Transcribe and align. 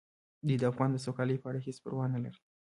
دوی 0.47 0.57
د 0.59 0.63
افغان 0.71 0.89
د 0.93 0.97
سوکالۍ 1.05 1.37
په 1.39 1.47
اړه 1.49 1.59
هیڅ 1.67 1.77
پروا 1.83 2.05
نه 2.13 2.19
لري. 2.23 2.39